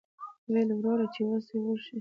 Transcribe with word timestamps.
ویل 0.51 0.69
یې 0.71 0.75
وروره 0.77 1.05
چې 1.13 1.21
وسه 1.29 1.51
یې 1.57 1.61
وشي. 1.65 1.89